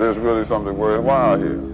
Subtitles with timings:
[0.00, 1.69] there's really something worthwhile here.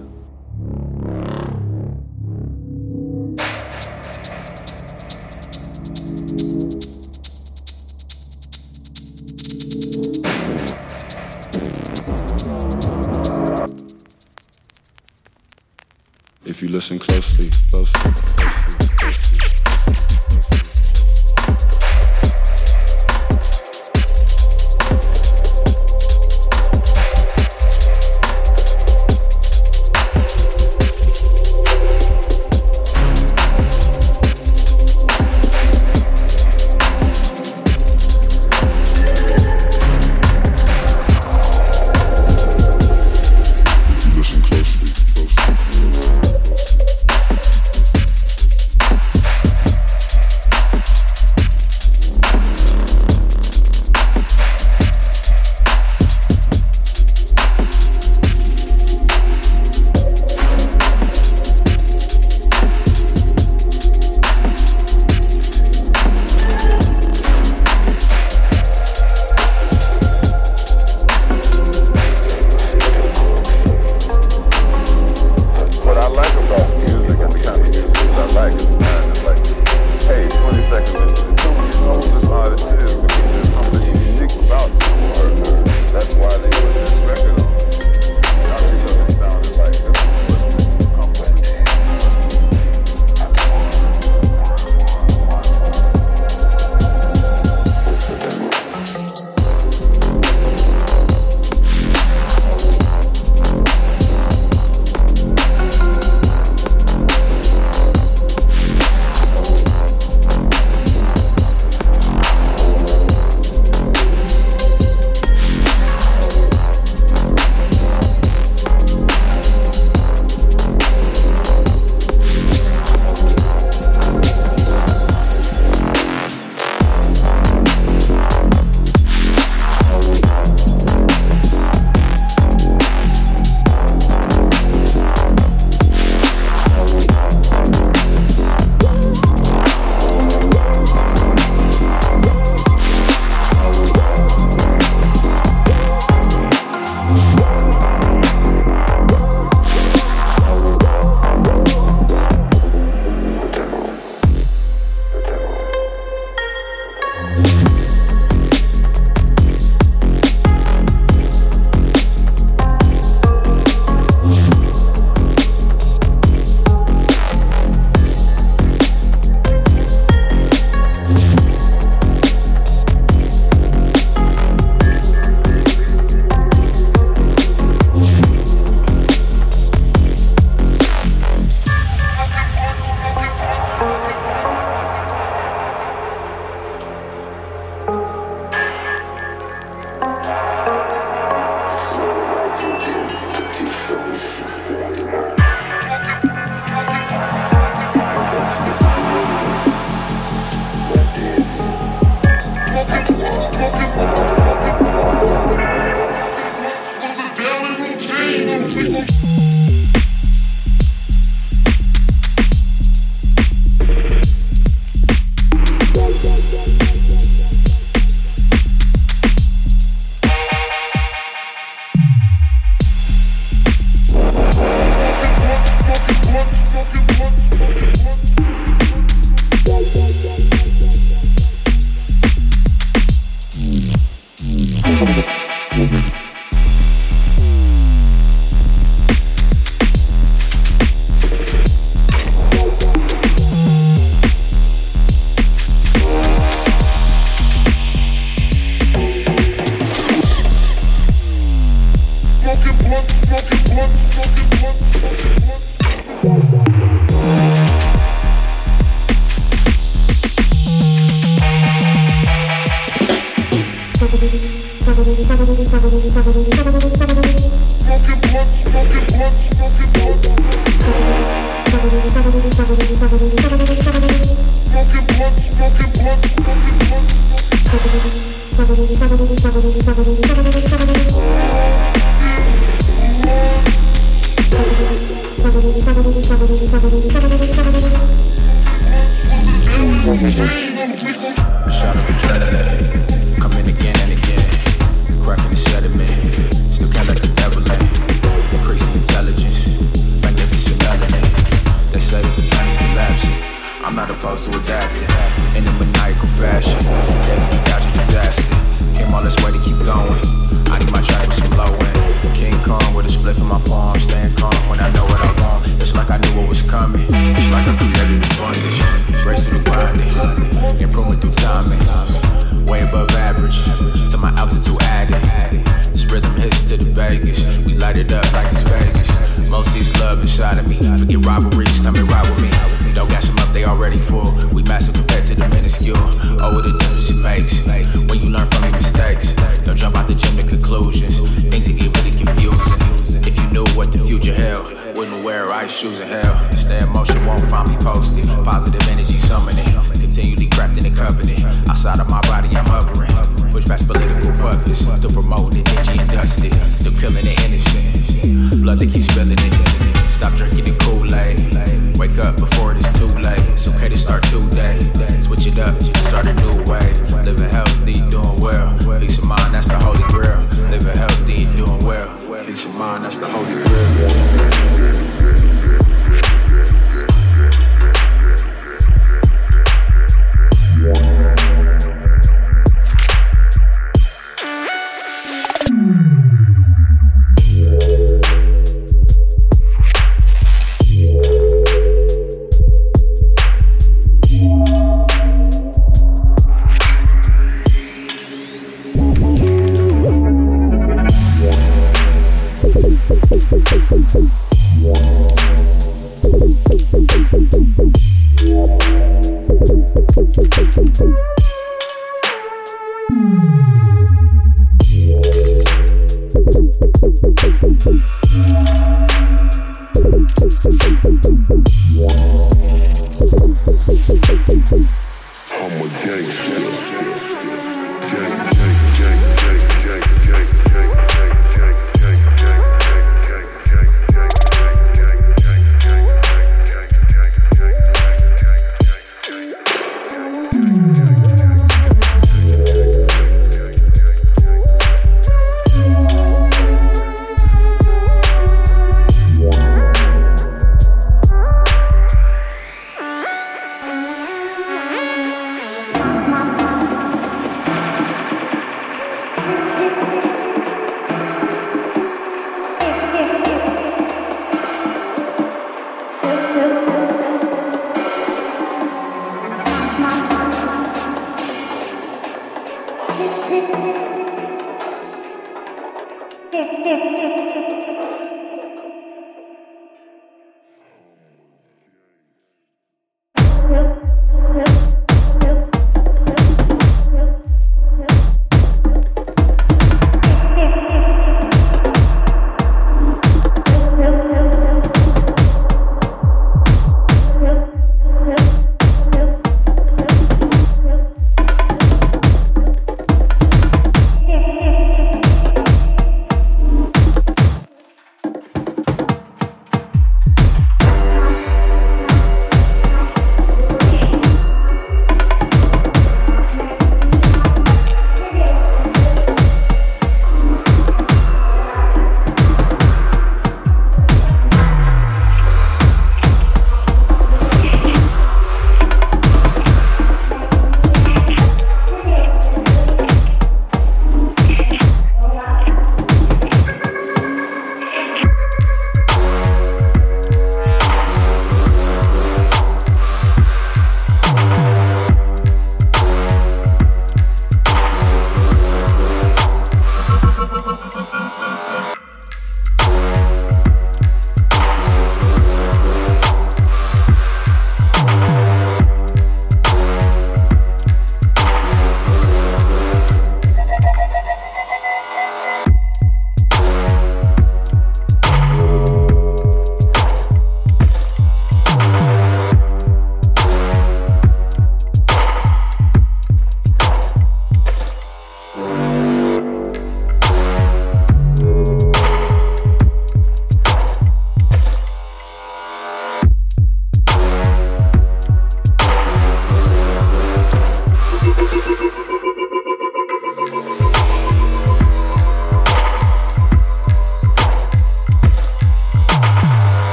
[290.35, 291.46] Coming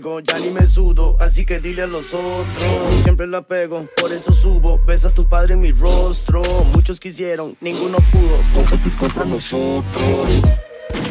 [0.00, 3.02] ya ni me sudo, así que dile a los otros.
[3.02, 4.80] Siempre la pego, por eso subo.
[4.86, 6.42] Ves a tu padre en mi rostro.
[6.72, 10.42] Muchos quisieron, ninguno pudo competir contra nosotros.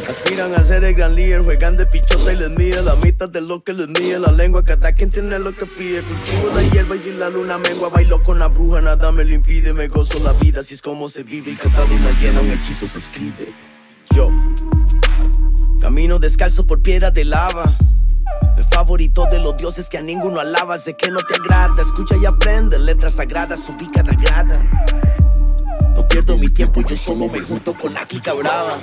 [0.08, 3.40] Aspiran a ser el gran líder, juegan de pichota y les mide la mitad de
[3.40, 4.64] lo que les mide la lengua.
[4.64, 6.02] Cada quien tiene lo que pide.
[6.02, 9.32] Cultivo la hierba y si la luna mengua, bailo con la bruja, nada me lo
[9.32, 9.72] impide.
[9.72, 11.52] Me gozo la vida, así es como se vive.
[11.52, 13.52] Y cada luna llena un hechizo se escribe.
[14.14, 14.30] Yo
[15.80, 17.76] camino descalzo por piedra de lava.
[18.56, 20.78] El favorito de los dioses que a ninguno alaba.
[20.78, 22.78] Sé que no te agrada, escucha y aprende.
[22.78, 24.60] Letras sagradas, subí cada grada.
[25.94, 28.78] No pierdo mi tiempo, yo solo me junto con la clica brava.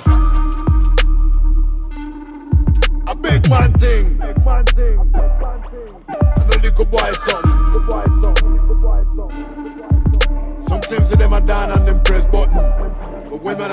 [3.06, 4.18] A big man thing.
[4.22, 4.32] I
[6.46, 7.62] know little boy something.
[10.66, 12.61] Sometimes them are down on them press button.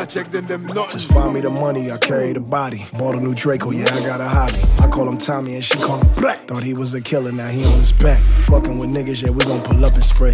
[0.10, 0.68] Check then them.
[0.92, 2.88] Just find me the money, I carry the body.
[2.98, 4.60] Bought a new Draco, yeah, I got a hobby.
[4.80, 6.48] I call him Tommy and she call him Black.
[6.48, 8.24] Thought he was a killer, now he on his back.
[8.42, 10.32] Fucking with niggas, yeah, we gon' pull up and spray.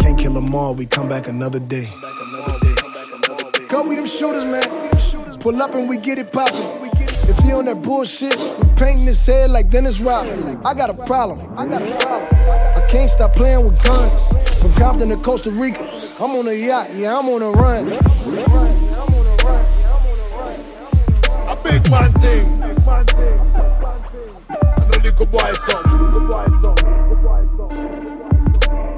[0.00, 1.90] Can't kill them all, we come back another day.
[3.68, 5.38] Go with them shooters, man.
[5.38, 6.90] Pull up and we get it poppin'.
[7.28, 10.64] If he on that bullshit, we painting his head like Dennis Rodman.
[10.64, 11.58] I got a problem.
[11.58, 12.28] I got a problem.
[12.74, 14.28] I can't stop playing with guns.
[14.60, 15.84] From Compton to Costa Rica,
[16.22, 17.88] I'm on a yacht, yeah, I'm on a run.
[21.48, 22.62] A big man thing.
[22.62, 23.02] I
[24.86, 25.98] know little boy something.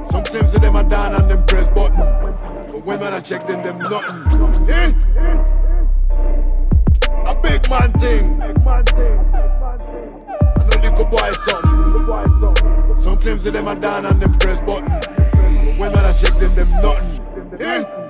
[0.05, 1.97] Sometimes them are down on them press button.
[1.97, 4.69] But when man I check then them nothing.
[4.69, 4.93] Eh?
[7.25, 8.43] A big man thing.
[8.43, 8.53] I
[10.61, 12.97] know little boy something.
[13.01, 15.14] Sometimes them are down on them press button.
[15.77, 17.61] When I then them nothing.
[17.61, 18.04] Eh?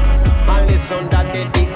[0.00, 0.48] Black.
[0.48, 1.67] And listen that they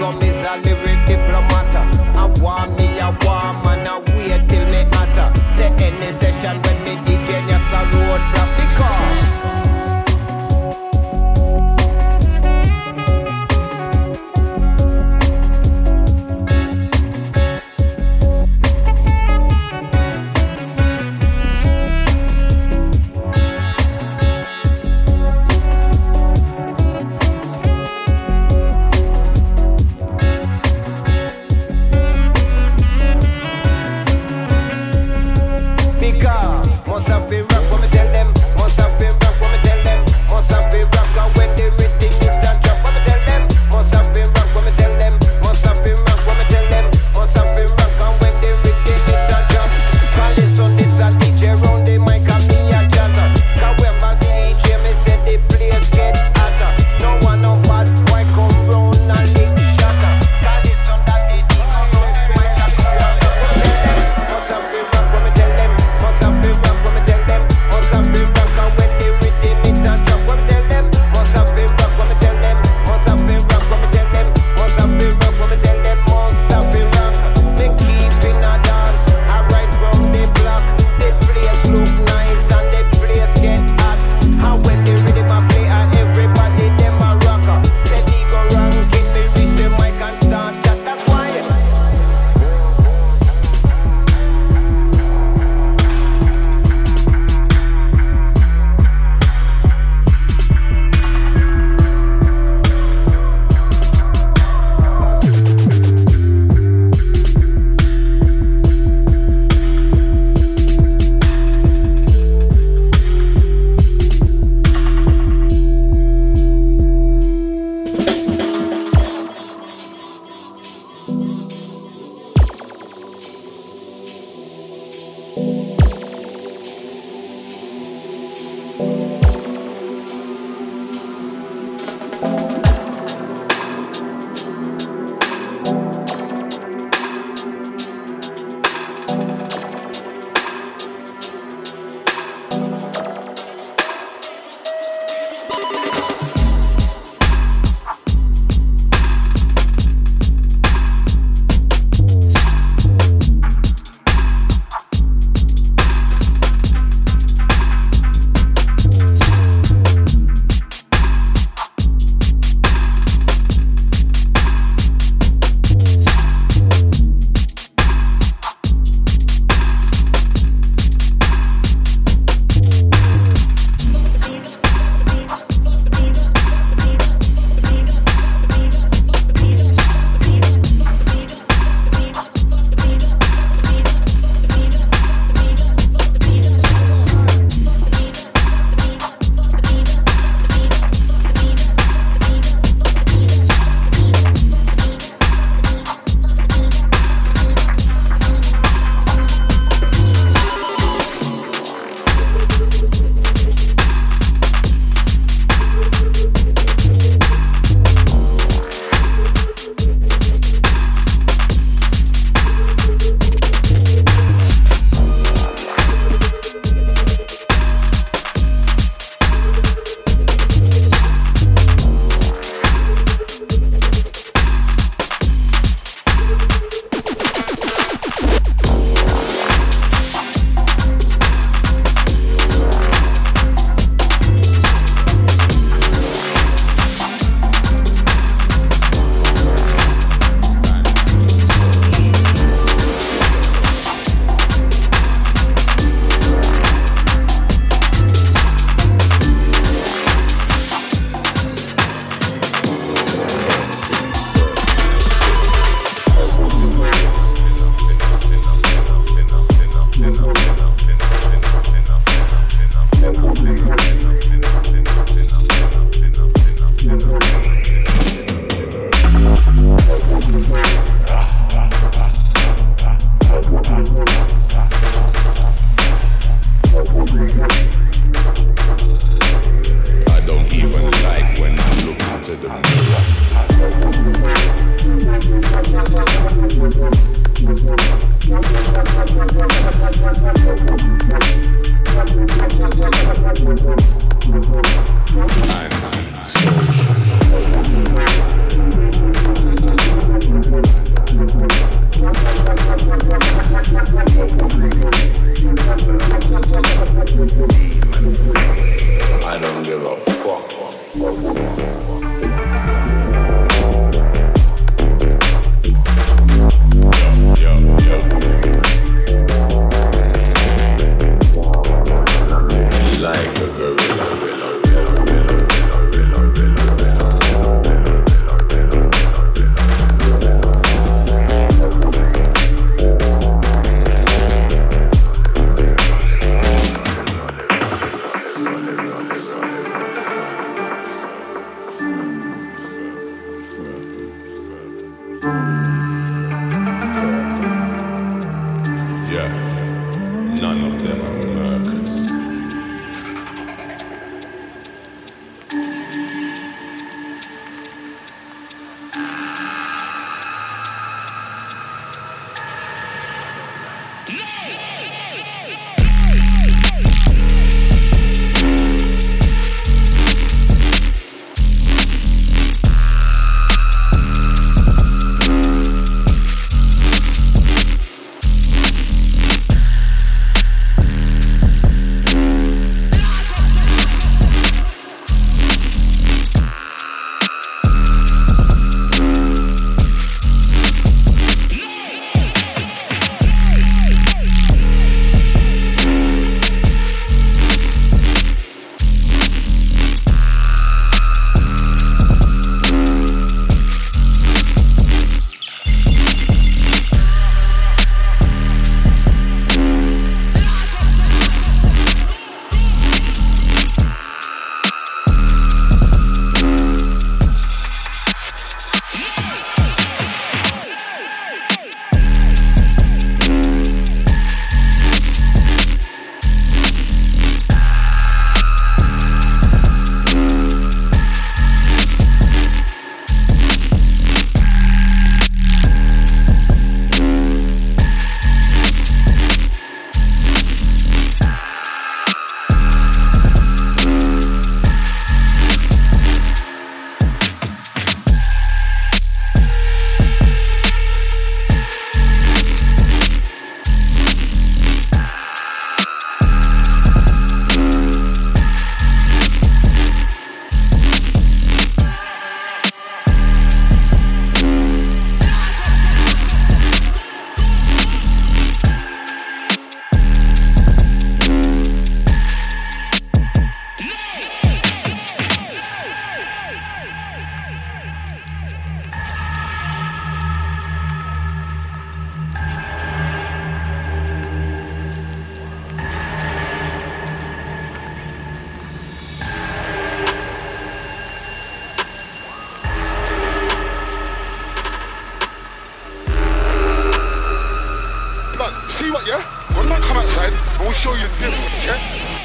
[498.82, 499.22] see what, yeah?
[499.56, 501.78] When man come outside, I will show you different, yeah?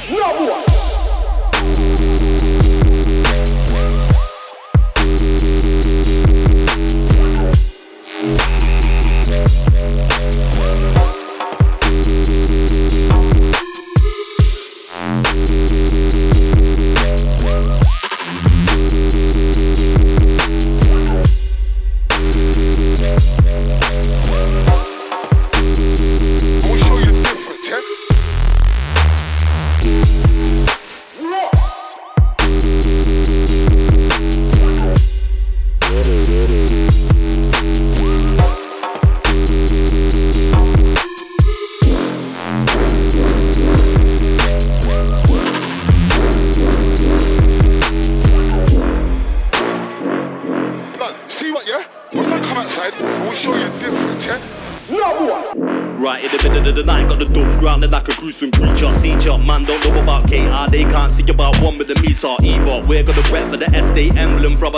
[0.10, 0.34] No,
[2.42, 2.47] boy.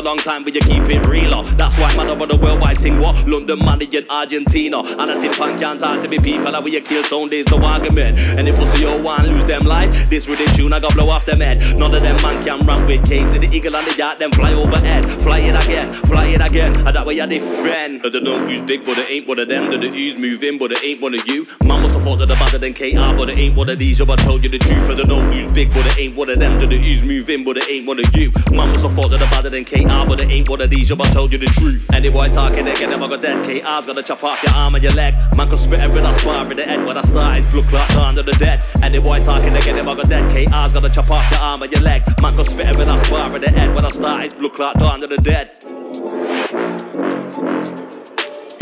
[0.09, 1.43] Long time, but you keep it realer.
[1.53, 2.99] That's why man, on the worldwide thing.
[2.99, 3.27] What?
[3.27, 4.79] London, and Argentina.
[4.79, 6.51] And I think punk can't talk to me people.
[6.51, 8.17] Like we you kill tone, there's no argument.
[8.37, 11.09] And if pussy your one lose them life, this with the tune, I got blow
[11.09, 11.59] off them head.
[11.77, 13.33] None of them man can run with case.
[13.33, 15.07] The eagle and the yacht, then fly overhead.
[15.21, 16.75] Fly it again, fly it again.
[16.87, 18.01] And that way you're different.
[18.01, 19.69] They don't use big, but it ain't one of them.
[19.69, 21.45] That the ooze move in, but it ain't one of you.
[21.63, 23.99] Man thought that they're better than KR, but it ain't one of these.
[23.99, 24.89] Yo, I told you the truth.
[24.89, 26.59] And they don't use big, but it ain't one of them.
[26.59, 28.31] That the ooze move in, but it ain't one of you.
[28.49, 30.89] Man must have thought that they're better than KR, but it ain't one of these.
[30.89, 31.85] Yo, I told you the truth.
[31.93, 33.45] Any boy talking, they get them, I got dead.
[33.45, 35.13] KR's gonna chop off your arm and your leg.
[35.37, 36.83] Man can spit every last bar in the head.
[36.85, 38.65] When I start, it's clot down to the dead.
[38.81, 40.25] Any boy talking, they get them, I got dead.
[40.31, 42.01] KR's gonna chop off your arm and your leg.
[42.21, 43.75] Man can spit every last bar in the head.
[43.75, 45.51] When I start, it's clot down to the dead.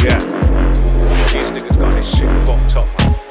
[0.04, 0.20] Yeah.
[1.32, 3.27] These niggas got this shit fucked up.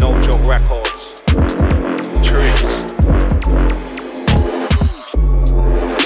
[0.00, 1.22] No joke records.
[2.26, 2.70] Tricks.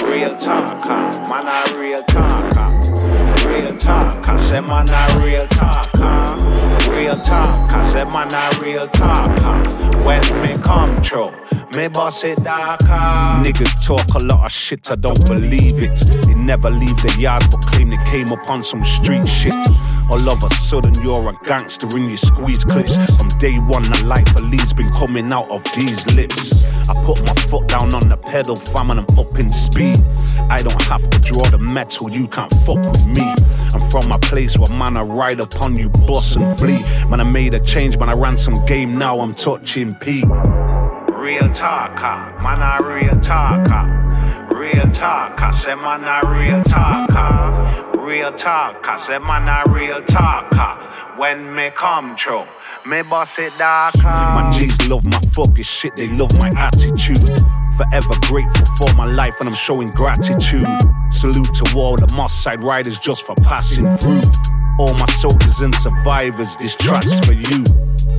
[0.03, 1.29] Real talk, huh?
[1.29, 2.74] Man, I real talk, huh?
[3.47, 6.91] Real talk, I said man, I real talk, huh?
[6.91, 7.21] Real
[7.69, 10.03] I said man, I real talk, huh?
[10.03, 12.37] When me boss it.
[12.37, 16.25] Niggas talk a lot of shit, I don't believe it.
[16.25, 19.53] They never leave the yard, but claim they came upon some street shit.
[20.09, 22.95] All of a sudden, you're a gangster in your squeeze clips.
[23.15, 26.63] From day one, the life of Lee's been coming out of these lips.
[26.87, 29.97] I put my foot down on the pedal, fam, and I'm up in speed.
[30.49, 33.33] I don't have to draw the metal, you can't fuck with me.
[33.73, 36.83] I'm from a place where man, I ride upon you, boss and flee.
[37.09, 40.23] Man, I made a change, man, I ran some game, now I'm touching P.
[40.23, 41.95] Real talk,
[42.43, 44.14] man, I real talk, huh?
[44.55, 47.09] Real talk, I said, man, I real talk.
[47.97, 51.17] Real talk, I said, man, I real talk.
[51.17, 52.45] When me come true,
[52.85, 54.41] me boss it dark, huh?
[54.41, 57.19] My G's love my fucking shit, they love my attitude.
[57.75, 60.67] Forever grateful for my life, and I'm showing gratitude.
[61.11, 64.21] Salute to all the Moss Side riders just for passing through.
[64.79, 67.65] All my soldiers and survivors, this track's for you.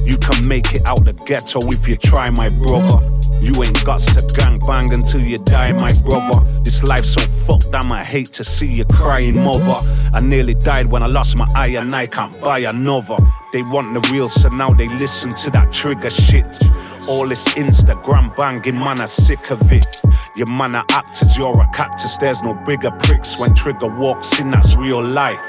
[0.05, 3.16] You can make it out the ghetto if you try, my brother.
[3.47, 6.40] You ain't got to gang bang until you die, my brother.
[6.64, 9.86] This life's so fucked, I might hate to see you crying, mother.
[10.12, 13.16] I nearly died when I lost my eye, and I can't buy another.
[13.53, 16.59] They want the real, so now they listen to that trigger shit.
[17.07, 20.03] All this Instagram banging, man, I'm sick of it.
[20.34, 22.16] Your man are actors, you're a cactus.
[22.16, 25.40] There's no bigger pricks when Trigger walks in, that's real life.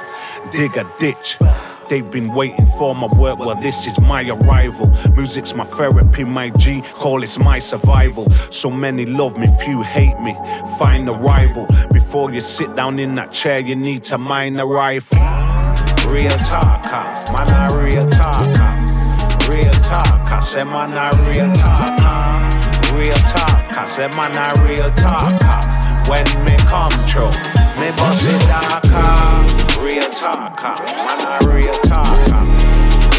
[0.51, 1.39] Dig a ditch.
[1.89, 4.87] They've been waiting for my work, well, this is my arrival.
[5.15, 8.29] Music's my therapy, my G, call it's my survival.
[8.51, 10.35] So many love me, few hate me.
[10.77, 11.65] Find a rival.
[11.93, 15.17] Before you sit down in that chair, you need to mind a rifle.
[16.11, 19.47] Real talk, man, I real talk.
[19.47, 22.93] Real talk, I said, man, I real talk.
[22.93, 26.09] Real talk, I said, man, I real talk.
[26.09, 27.31] When me come true,
[27.87, 28.83] me boss it dark.
[29.81, 30.75] Real talk, huh?
[31.05, 32.07] man, I real talk.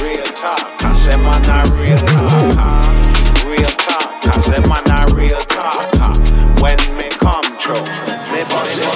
[0.03, 3.45] Real talk, I said, man, I real talk.
[3.47, 5.89] Real talk, I said, man, I real talk.
[6.61, 7.85] When me come true,
[8.33, 8.88] me boss it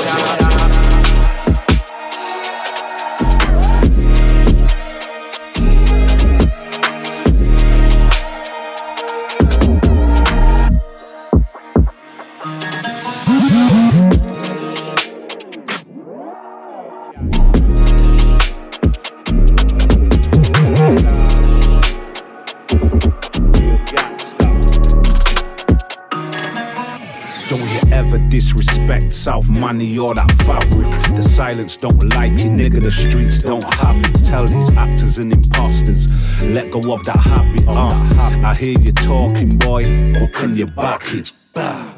[29.12, 30.90] disrespect South money or that fabric.
[31.14, 32.82] The silence don't like it, nigga.
[32.82, 34.24] The streets don't have it.
[34.24, 36.08] Tell these actors and imposters,
[36.44, 37.68] let go of that habit.
[37.68, 39.84] Uh, I hear you talking, boy,
[40.18, 41.32] but can you back it?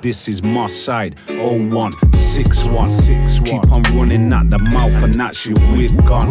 [0.03, 2.89] This is my side, 0161.
[3.45, 6.29] Keep on running at the mouth, and that's your wig gun.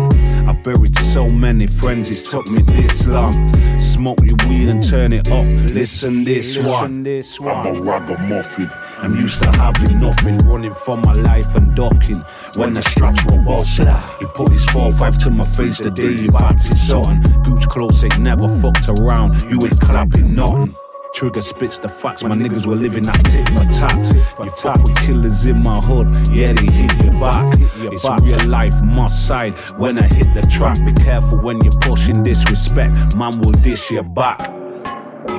[0.48, 3.34] I've buried so many friends, it's took me this long.
[3.80, 5.46] Smoke your weed and turn it up.
[5.74, 7.08] Listen this one.
[7.08, 8.70] I'm a ragamuffin.
[9.04, 12.24] I'm used to having nothing, running for my life and ducking.
[12.56, 13.86] When the straps were busted,
[14.18, 17.20] he put his 4-5 to my face the day he backed his son.
[17.44, 20.74] Gooch Close ain't never fucked around, you ain't clapping nothing.
[21.14, 24.00] Trigger spits the facts, my niggas were living that tit for tat.
[24.40, 27.54] You fuck with killers in my hood, yeah, they hit your back.
[27.60, 29.54] It's real life, my side.
[29.78, 34.04] When I hit the track, be careful when you're pushing disrespect, man will dish your
[34.04, 34.63] back.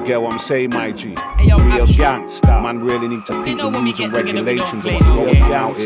[0.05, 1.14] Get what I'm saying, my G.
[1.38, 2.62] Hey, yo, Real gangsta.
[2.62, 4.84] Man really need to You know the we rules and regulations.
[4.84, 5.84] What's no down here?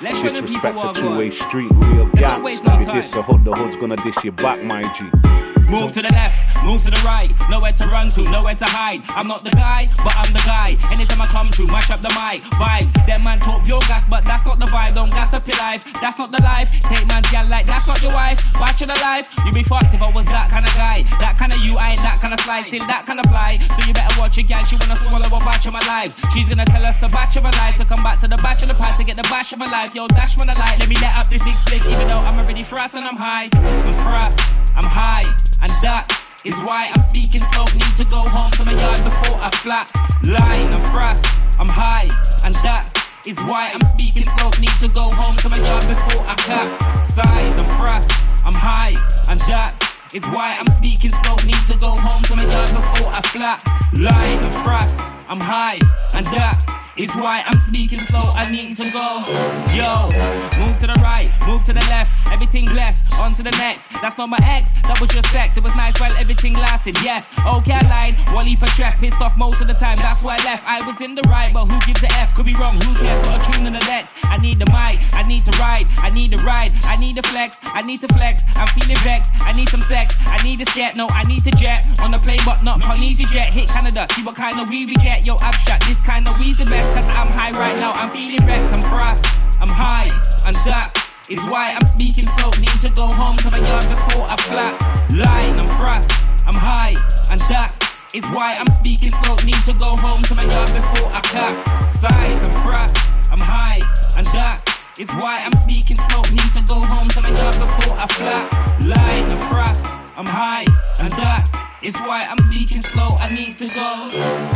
[0.00, 1.70] Let's show the people Disrespect a two-way street.
[1.72, 2.86] Real Let's not waste gangsta.
[2.86, 5.41] You diss the hood, the hood's gonna diss your back, my G.
[5.72, 6.36] Move to the left,
[6.68, 7.32] move to the right.
[7.48, 9.00] Nowhere to run to, nowhere to hide.
[9.16, 10.76] I'm not the guy, but I'm the guy.
[10.92, 12.44] Anytime I come through, mash up the mic.
[12.60, 14.92] Vibes, them man talk pure gas, but that's not the vibe.
[14.92, 16.68] Don't gas up your life, that's not the life.
[16.92, 18.36] Take man's gal like that's not your wife.
[18.60, 21.08] Bachelor life, you be fucked if I was that kind of guy.
[21.24, 23.56] That kind of you, I ain't that kind of slice, still that kind of fly.
[23.72, 26.20] So you better watch your gal, she wanna swallow a batch of my lives.
[26.36, 27.80] She's gonna tell us a batch of her life.
[27.80, 29.72] So come back to the batch of the pad to get the bash of my
[29.72, 29.96] life.
[29.96, 32.36] Yo, dash when I light, let me let up this big split, even though I'm
[32.36, 33.48] already frost and I'm high.
[33.56, 34.36] I'm frost,
[34.76, 35.24] I'm high,
[35.62, 36.10] and that
[36.44, 37.64] is why I'm speaking slow.
[37.72, 39.86] Need to go home to my yard before I flat
[40.26, 40.68] line.
[40.74, 41.24] I'm frost,
[41.58, 42.10] I'm high,
[42.44, 42.90] and that
[43.26, 44.50] is why I'm speaking slow.
[44.58, 46.68] Need to go home to my yard before I clap.
[46.98, 48.10] Size, I'm frost,
[48.44, 48.94] I'm high,
[49.30, 49.78] and that
[50.14, 51.36] is why I'm speaking slow.
[51.46, 53.62] Need to go home to my yard before I flat
[53.98, 54.42] line.
[54.42, 55.78] I'm frost, I'm high,
[56.14, 58.22] and that is why I'm speaking slow.
[58.34, 59.24] I need to go.
[59.72, 60.10] Yo,
[60.58, 62.12] move to the right, move to the left.
[62.32, 63.92] Everything blessed, on to the next.
[64.00, 65.56] That's not my ex, that was your sex.
[65.56, 66.96] It was nice while everything lasted.
[67.02, 68.34] Yes, okay, I lied.
[68.34, 69.96] One leap stress, pissed off most of the time.
[69.96, 70.64] That's why I left.
[70.66, 72.34] I was in the right, but who gives a F?
[72.34, 73.20] Could be wrong, who cares?
[73.26, 74.18] Got a tune in the decks.
[74.24, 77.22] I need the mic, I need to ride, I need to ride, I need to
[77.22, 78.44] flex, I need to flex.
[78.56, 80.96] I'm feeling vexed, I need some sex, I need to jet.
[80.96, 83.54] No, I need to jet on the plane, but not Polynesia jet.
[83.54, 85.26] Hit Canada, see what kind of weed we get.
[85.26, 87.92] Yo, Abstrakt, this kind of weed's the best, cause I'm high right now.
[87.92, 89.24] I'm feeling wrecked, I'm frost,
[89.60, 90.10] I'm high,
[90.44, 90.94] I'm that
[91.30, 92.50] is why I'm speaking slow.
[92.58, 94.74] Need to go home to my yard before I flat
[95.14, 95.58] line.
[95.58, 96.10] I'm frost,
[96.46, 96.94] I'm high,
[97.30, 97.72] and that
[98.14, 99.36] is why I'm speaking slow.
[99.46, 101.54] Need to go home to my yard before I clap.
[101.88, 102.96] Size, I'm frost,
[103.30, 103.80] I'm high,
[104.16, 104.60] and that
[104.98, 106.22] is why I'm speaking slow.
[106.30, 108.46] Need to go home to my yard before I flat
[108.84, 109.26] line.
[109.30, 110.66] I'm frost, I'm high,
[111.00, 113.08] and that is why I'm speaking slow.
[113.18, 114.10] I need to go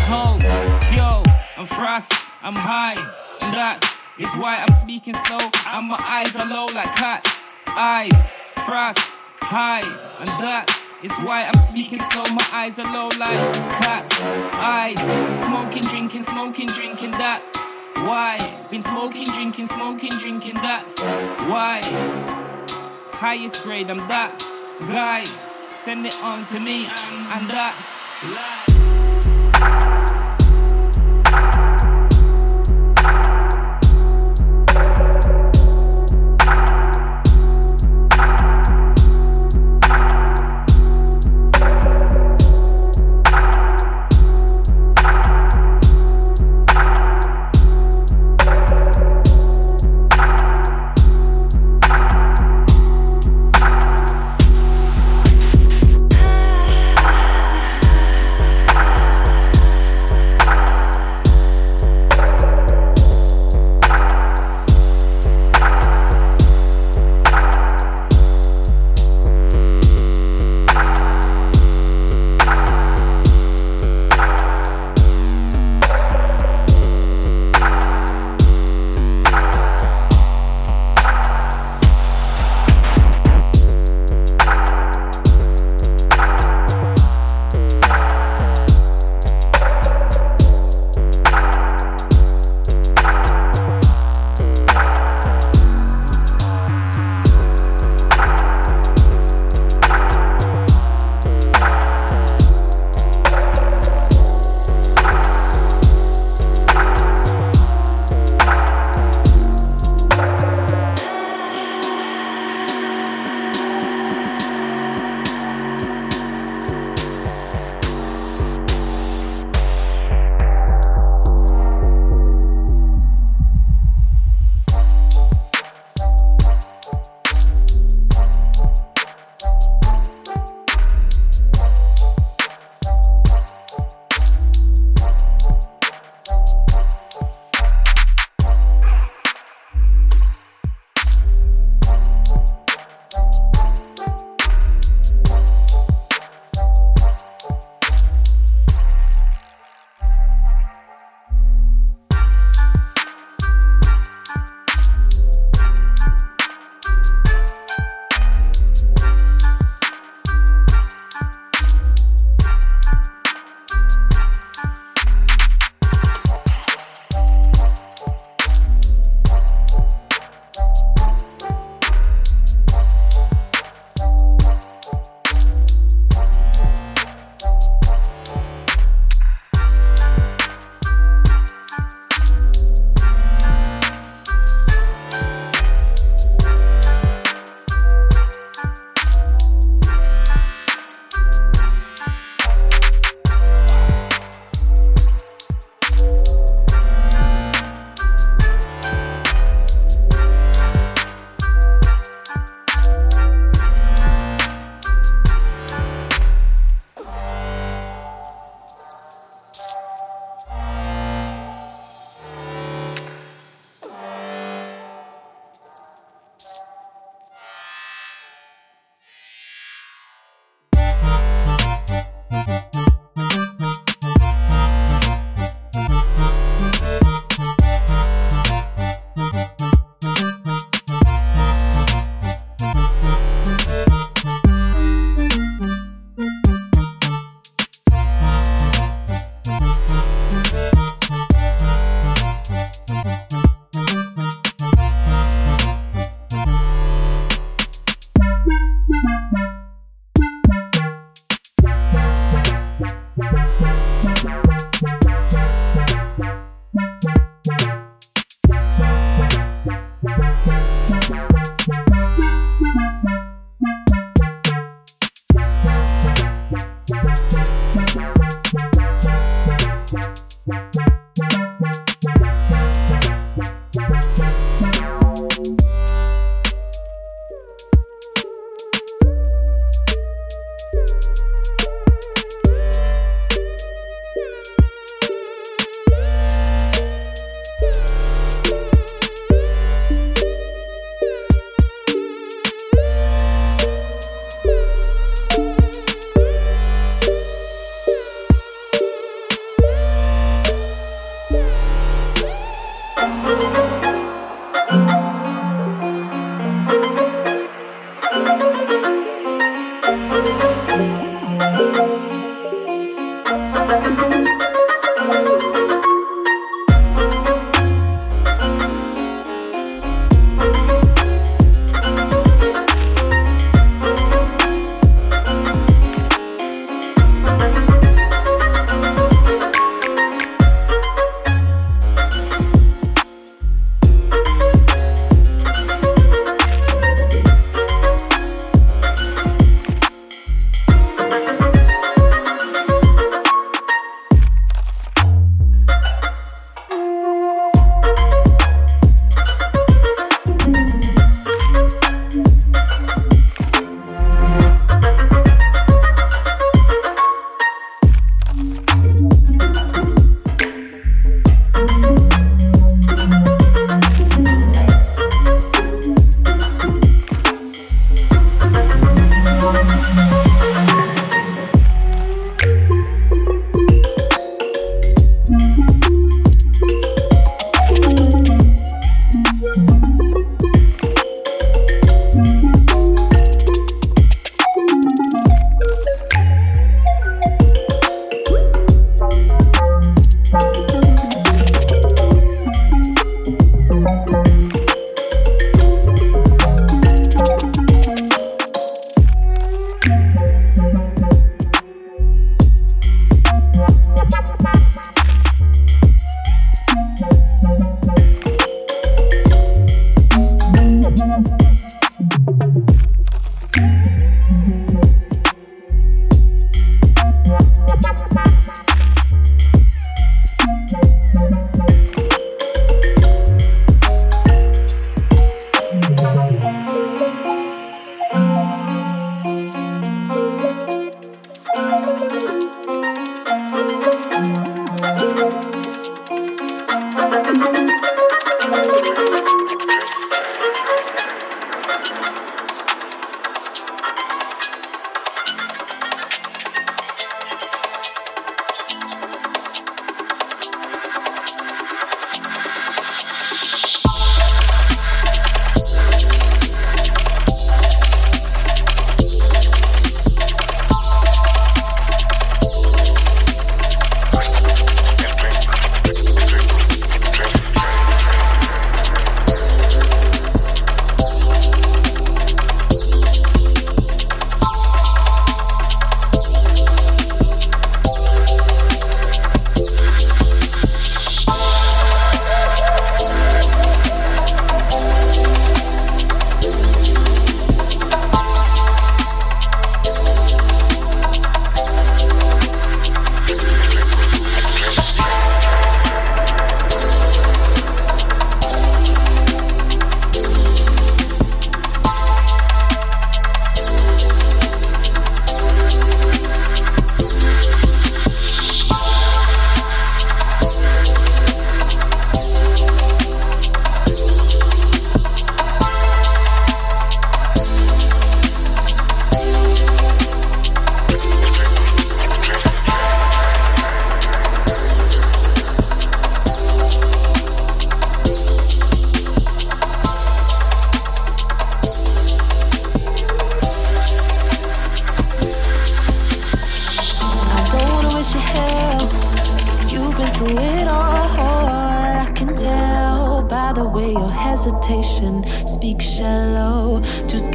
[0.07, 0.41] home,
[0.97, 1.23] yo.
[1.57, 2.13] I'm frost,
[2.43, 3.81] I'm high, and that
[4.19, 5.39] is why I'm speaking slow.
[5.69, 7.53] And my eyes are low like cats.
[7.67, 9.83] Eyes, frost, high,
[10.19, 10.67] and that
[11.03, 12.25] is why I'm speaking slow.
[12.35, 13.41] My eyes are low like
[13.83, 14.23] cats.
[14.55, 15.01] Eyes,
[15.45, 17.13] smoking, drinking, smoking, drinking.
[17.13, 18.39] That's why.
[18.71, 20.55] Been smoking, drinking, smoking, drinking.
[20.55, 21.03] That's
[21.51, 21.81] why.
[23.13, 24.39] Highest grade, I'm that
[24.87, 25.25] guy.
[25.87, 27.73] Send it on to me, and that.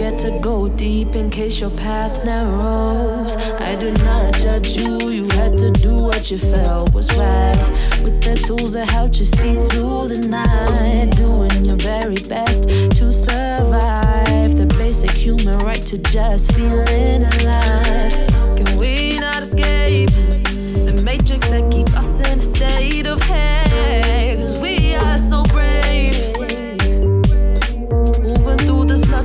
[0.01, 3.35] Scared to go deep in case your path narrows.
[3.35, 4.97] I do not judge you.
[5.07, 7.55] You had to do what you felt was right.
[8.03, 11.11] With the tools that helped you see through the night.
[11.17, 14.57] Doing your very best to survive.
[14.57, 18.11] The basic human right to just feeling alive.
[18.57, 23.70] Can we not escape the matrix that keep us in a state of haste?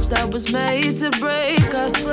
[0.07, 2.07] Through that was made to break us.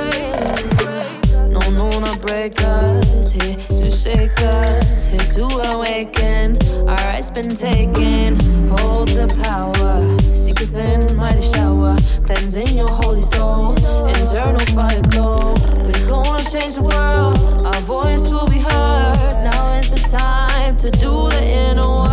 [1.52, 3.32] No, no, not break us.
[3.32, 6.58] Here to shake us, here to awaken.
[6.88, 8.40] Our rights been taken.
[8.78, 10.20] Hold the power.
[10.20, 11.96] Seek within mighty shower.
[12.26, 13.72] Cleansing your holy soul.
[14.08, 15.54] Internal fire glow.
[15.86, 17.38] We're gonna change the world.
[17.66, 19.44] Our voice will be heard.
[19.44, 22.13] Now is the time to do the inner work.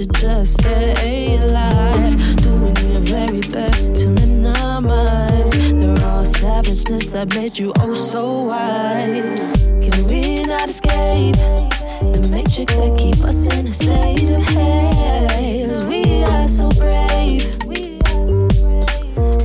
[0.00, 2.36] To just stay alive.
[2.36, 9.52] Doing your very best to minimize the raw savageness that made you oh so wide.
[9.84, 15.86] Can we not escape the matrix that keep us in a state of haze?
[15.86, 17.44] We are so brave.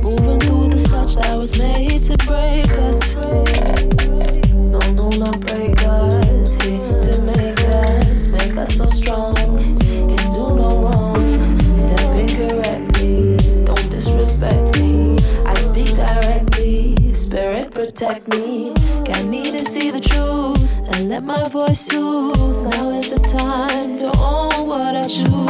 [0.02, 2.95] Moving through the sludge that was made to break us.
[21.16, 22.62] Let my voice soothe.
[22.62, 25.45] Now is the time to own what I choose.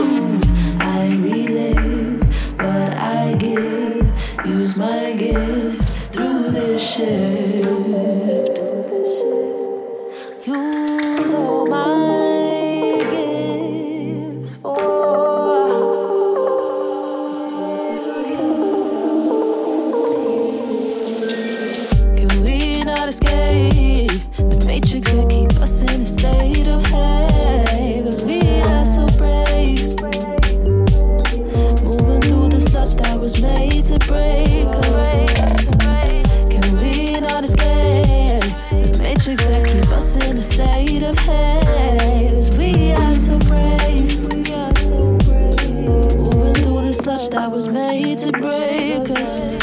[40.46, 42.56] state of haze.
[42.56, 44.32] We are so brave.
[44.32, 45.70] We are so brave.
[46.18, 49.56] Moving through the slush that was made to break us.